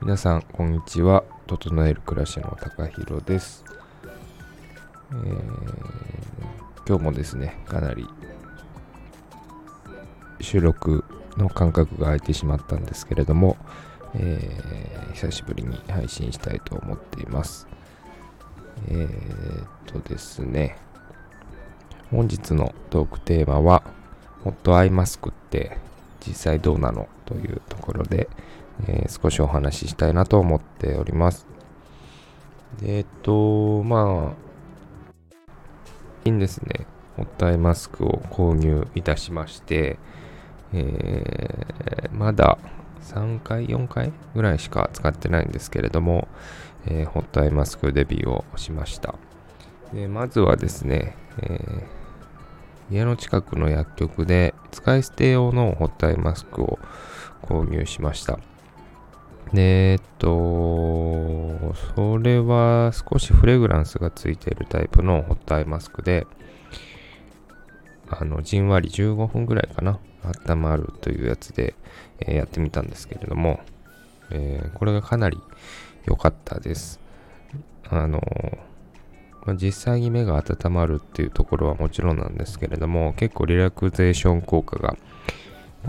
[0.00, 1.24] 皆さんこんにちは。
[1.46, 3.64] 整える暮らしの高弘です、
[5.10, 8.08] えー、今日もですねかなり
[10.40, 11.04] 収録
[11.36, 13.56] の間隔が空いてしまったんですけれども、
[14.14, 17.68] えー、久しぶりに配信したいと思っています。
[18.88, 20.76] えー、っとですね
[22.12, 23.82] 本日のトークテーマは
[24.44, 25.78] ホットアイマスクって
[26.26, 28.28] 実際どうなのというところで、
[28.86, 31.46] えー、少しお話ししたいなと思っております。
[32.82, 35.12] えっと、まあ、
[36.26, 36.86] いいんですね。
[37.16, 39.98] ホットアイマスクを購入いたしまして、
[40.74, 42.58] えー、まだ
[43.00, 46.28] 3回、4回ぐらいしか使ってないんですけれども、
[46.86, 49.14] えー、ホットアイマスクデビューをしました。
[49.94, 52.01] でまずはですね、えー、
[52.92, 56.78] 家の近くの薬局で使い捨て用のホットアイマスクを
[57.40, 58.38] 購入しました。
[59.54, 60.28] で、えっと、
[61.94, 66.26] それは少しフレグランスがついているタイプのホットアイマスクで、
[68.08, 69.98] あの、じんわり15分ぐらいかな、
[70.48, 71.74] 温まるというやつで、
[72.20, 73.60] えー、やってみたんですけれども、
[74.30, 75.38] えー、これがかなり
[76.04, 77.00] 良かったです。
[77.88, 78.20] あの、
[79.44, 84.96] まあ、実際に目が温まるっていうところはもちろんなんですけれども、結構リラクゼーション効果が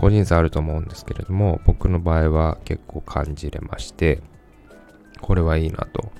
[0.00, 4.20] 個人差あると思うんですけれども、僕の場合は結構感じれまして、
[5.20, 6.12] これはいいなと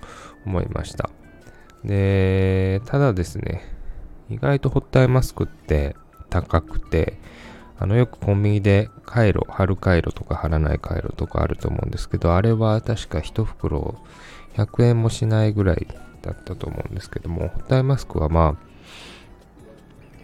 [0.47, 1.11] 思いました。
[1.85, 3.62] で、ただですね、
[4.31, 5.97] 意外とホットアイマスクって
[6.31, 7.19] 高くて、
[7.79, 13.97] あのよくコンビニでカイロ、貼るカイロとか貼らないカイロとかあると思うんですけど、あれは確か1袋
[14.55, 15.87] 100円もしないぐらい
[16.25, 18.75] だったと思うんですけども、ホットアイマスクはまあ、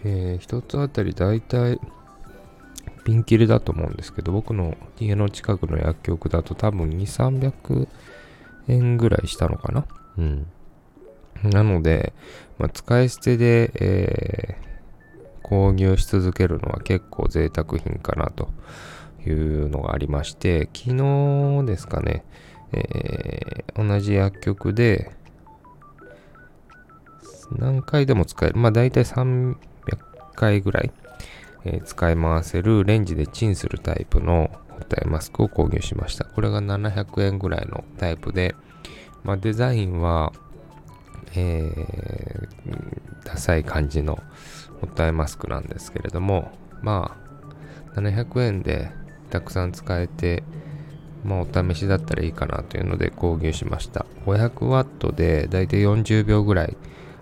[0.04, 1.78] えー、1つあたりだいたい
[3.04, 7.00] ピンキリだと思うんですけど、僕の家の近くの薬局だと多分2、
[7.52, 7.88] 300
[8.68, 9.86] 円ぐらいしたのかな。
[10.18, 10.46] うん。
[11.44, 12.12] なので、
[12.58, 18.50] まあ、使い捨てで、えー、購入し続けるのは結構贅沢品かなと
[19.26, 22.24] いうのがありまして、昨日ですかね、
[22.72, 25.10] えー、同じ薬局で
[27.58, 28.56] 何回でも使える。
[28.56, 29.56] まあ大体300
[30.34, 30.92] 回ぐらい
[31.64, 36.24] えー、使い回せるレンジでチンするタイプのホットアイマスクを購入しました。
[36.24, 38.54] これが700円ぐらいのタイプで、
[39.24, 40.32] まあ、デザインは、
[41.34, 42.48] えー、
[43.24, 44.16] ダサい感じの
[44.80, 46.50] ホットアイマスクなんですけれども、
[46.82, 47.16] ま
[47.94, 48.90] あ、700円で
[49.28, 50.42] たくさん使えて、
[51.24, 54.06] まあ、お試しだったらいいかなというので購入しました。
[54.24, 56.76] 500ワットでだいたい40秒ぐらい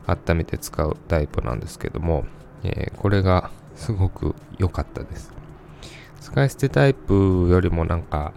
[0.09, 2.25] 温めて使うタイプなんですけども、
[2.65, 5.33] えー、これがすごく良かったです。
[6.21, 8.33] 使い捨てタイプよりもなんか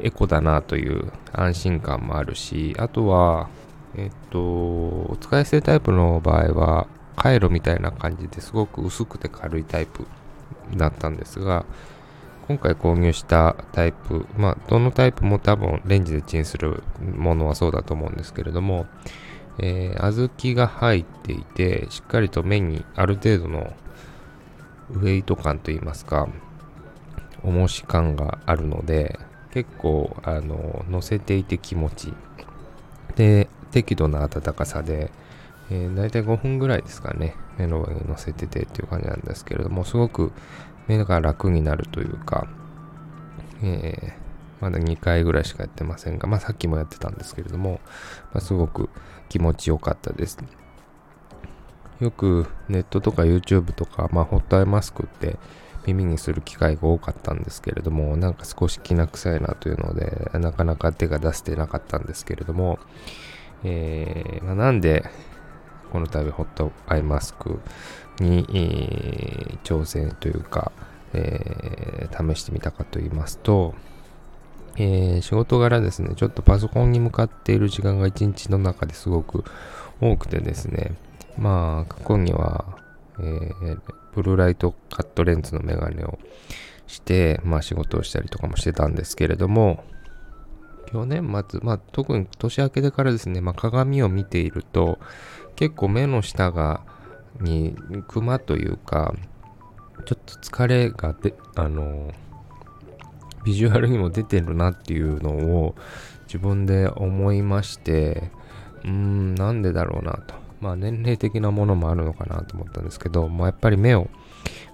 [0.00, 3.48] エコだなという安心感もあるし、あとは、
[3.96, 6.86] えっと、使い捨てタイプの場合は、
[7.16, 10.06] カイロみたいな感じですごく薄くて軽いタイプ
[10.76, 11.66] だったんですが、
[12.46, 18.86] 今回購入したタイプ、まあ、どのタイプも多分レンジでチンするものはそうだと思うんですけれども、
[19.58, 23.72] えー、小豆が入っていて、しっかりと目にある程度の
[24.90, 26.28] ウェイト感といいますか、
[27.42, 29.18] 重し感があるので、
[29.52, 32.14] 結構、あの、乗せていて気持ち。
[33.16, 35.10] で、適度な暖かさで、
[35.70, 40.32] えー、大体5分ぐらいですかね、目の上に乗せててっていう感じなんですけれども、すごく
[40.86, 42.46] 目が楽になるというか、
[43.62, 47.80] えー、まだ2回ぐらいしかやってませんが、まあさっきもやってたんですけれども、
[48.32, 48.88] まあ、すごく
[49.28, 50.38] 気持ちよかったです。
[52.00, 55.36] よくネットとか YouTube とか、まあ、ホットアイマスクって
[55.86, 62.78] 耳にする機会が多かったんですけれども、なんか少しきな臭いなというので、なかなか手が出してなかったんですけれども、
[63.64, 65.04] えー、まあ、なんで
[65.92, 67.58] この度ホットアイマスク
[68.20, 70.72] に、えー、挑戦というか、
[71.14, 73.74] えー、試してみたかと言いますと、
[74.80, 79.44] えー、仕事柄ですね、ちょっとパソコンに向かっている時間が一日の中ですごく
[80.00, 80.92] 多くてですね、
[81.36, 82.64] まあ、過去には、
[83.18, 83.80] えー、
[84.14, 86.18] ブルーライトカットレンズのメガネを
[86.86, 89.84] して、まあ仕事をしたりとかもしてたんですけれども、
[90.90, 94.98] 去年末、まあ特に年明けてからですね、まあ鏡を見ていると、
[95.56, 96.82] 結構目の下が、
[97.40, 97.76] に、
[98.08, 99.14] クマというか、
[100.06, 101.14] ちょっと疲れが、
[101.56, 102.12] あの、
[103.48, 105.74] ビジュアルにも出てるなっていうのを
[106.26, 108.30] 自分で思いまして、
[108.84, 110.34] うーん、なんでだろうなと。
[110.60, 114.10] まあ年齢的なものもあるのかなと思ったんですけど、まあ、やっぱり目を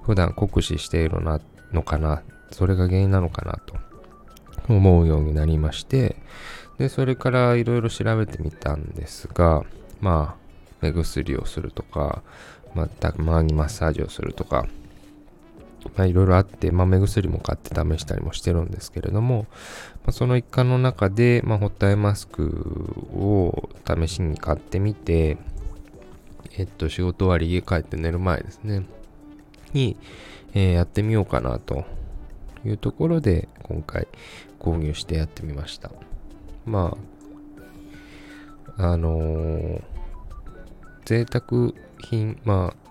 [0.02, 1.40] 普段酷使しているな
[1.72, 3.76] のかな、それが原因なのかなと
[4.68, 6.16] 思うようになりまして、
[6.78, 9.62] で、それからいろいろ調べてみたんですが、
[10.00, 10.44] まあ、
[10.80, 12.24] 目薬をするとか、
[12.74, 14.66] またまにマッサージをするとか、
[15.96, 19.46] まあ、いろいろあって、まあ、目薬も買って試したりもしてるんですけれども、
[20.04, 25.38] まあ、その一環の中で、まあ、ホットアイマスクを試しに買ってみて、
[26.56, 28.84] えっと、仕事終わり家帰って寝る前ですね、
[29.72, 29.96] に、
[30.54, 31.84] えー、やってみようかなと
[32.64, 34.06] いうところで、今回
[34.60, 35.90] 購入してやってみました。
[36.64, 36.96] ま
[38.78, 39.82] あ、あのー、
[41.04, 42.84] 贅沢品、まあ、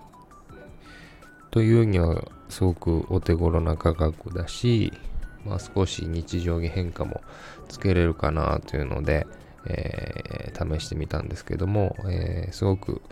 [1.50, 2.24] というには
[2.54, 4.92] すごくお手頃な価格だし、
[5.44, 7.20] まあ、少し日常に変化も
[7.68, 9.26] つけれるかなというので、
[9.66, 13.02] えー、試してみたんですけども、えー、すごく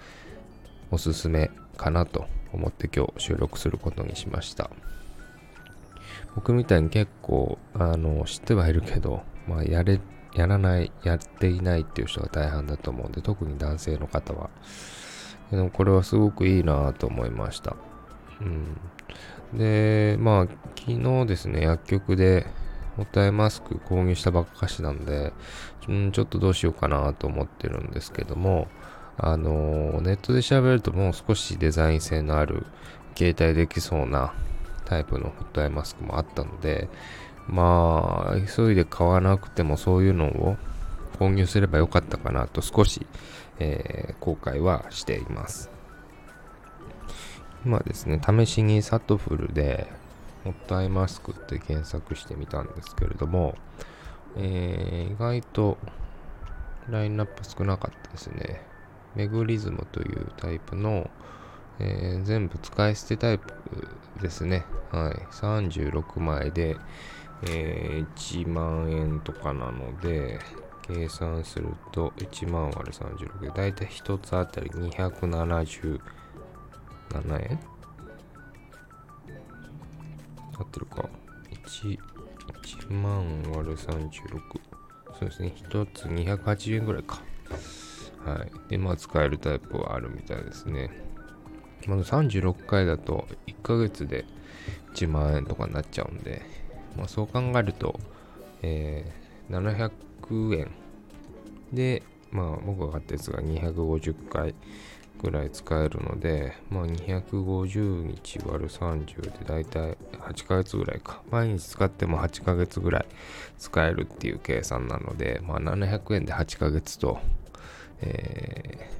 [0.92, 4.70] おすすめかなと思って今日収録することにしました。
[6.36, 9.98] 僕みたいに結構あの知ってはいるけど、まあ、やれ
[10.34, 14.50] やらないやっていないっていう人が大半だと思うんで特に男性の方は。
[15.50, 17.74] でもこれはすごくいいなと思いました。
[18.44, 18.78] うん
[19.54, 20.46] で、まあ、
[20.78, 22.46] 昨日ですね、薬局で、
[22.96, 25.32] ホットアイマスク購入したばっかしなんで、
[25.88, 28.68] うん、ちょっとどうしようかなと思ってるんですけども、
[29.18, 32.66] あの、ネットで調べるともう少しデザイン性のある、
[33.16, 34.32] 携帯できそうな
[34.86, 36.88] タイプのホットアイマスクもあったので、
[37.46, 40.56] まあ、急いで買わなくてもそういうのを
[41.18, 43.06] 購入すればよかったかなと少し、
[43.58, 45.71] えー、後悔はしています。
[47.64, 49.86] 今ですね、試しにサトフルで、
[50.42, 53.54] ホットアイマスクって検索してみたんですけれども、
[54.36, 55.78] えー、意外と
[56.88, 58.62] ラインナップ少なかったですね。
[59.14, 61.08] メグリズムというタイプの、
[61.78, 63.52] えー、全部使い捨てタイプ
[64.20, 64.64] ですね。
[64.90, 65.14] はい。
[65.32, 66.76] 36枚で、
[67.44, 70.40] えー、1万円とかなので、
[70.82, 76.00] 計算すると1万割る36で、だいたい1つあたり270
[77.12, 77.60] 7円
[80.58, 81.08] 合ってるか。
[81.64, 81.98] 1,
[82.88, 84.40] 1万割る36
[85.18, 85.52] そうですね。
[85.56, 87.22] 1つ280円ぐらいか。
[88.24, 88.50] はい。
[88.68, 90.90] でまあ使えるタイプはあるみたいですね。
[91.86, 94.24] まだ36回だと1ヶ月で
[94.94, 96.42] 1万円とかになっちゃうんで、
[96.96, 97.98] まあ、そう考えると、
[98.62, 99.90] えー、
[100.28, 100.70] 700円。
[101.72, 104.54] で、まあ僕が買ったやつが250回。
[105.22, 111.22] ぐらい使えるので、まあ、250日割る30でだいたい8ヶ月ぐらいか。
[111.30, 113.06] 毎日使っても8ヶ月ぐらい
[113.58, 117.20] 使えるっていう計算なので、まあ、700円で8ヶ月と、
[118.00, 118.90] え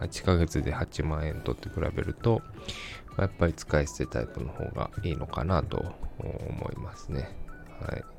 [0.00, 2.40] ー、8ヶ月で8万円とって比べると、
[3.18, 5.84] やっぱり使い捨てタイプの方がいいのかなと
[6.18, 7.28] 思いますね。
[7.80, 8.17] はい。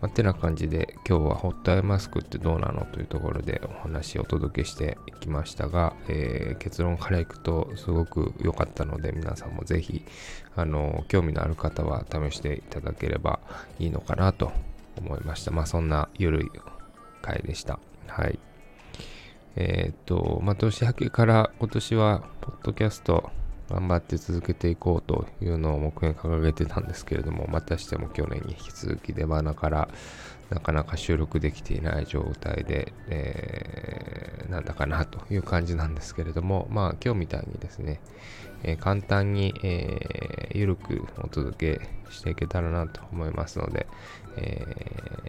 [0.00, 10.04] まあ、てな感じで今日はホットアイマスクってどうなのというところでお話をお届けしていきましたが、えー、結論からいくとすごく良かったので皆さんもぜひ
[10.54, 13.40] あの興味のある方は試していただければ
[13.78, 14.52] いいのかなと
[14.98, 15.50] 思いました。
[15.50, 16.50] まあそんなゆるい
[17.22, 17.78] 回でした。
[18.06, 18.38] はい。
[19.56, 23.30] えー、っとまあ年明けから今年はポッドキャスト
[23.70, 29.88] 頑張って続けていこうというのを目標に掲げてたんですけれども、またしても去年に引き続き出花から
[30.50, 38.00] なかなか収録できていない状態で、えー、なんだかなという感じなんですけれども、まあ今日みたいにですね、
[38.62, 43.86] えー、簡単に、えー、ゆるくお届けしていけたらなと思いますので、
[44.36, 44.64] え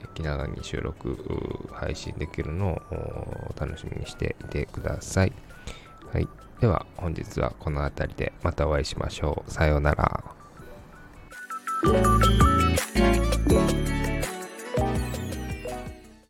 [0.03, 5.25] ー、気長に収録配信できるのをお楽しみにしていてくださ。
[5.25, 5.46] い。
[6.59, 9.51] では本日はこの辺りでまたお会いしましょう。
[9.51, 10.23] さようなら。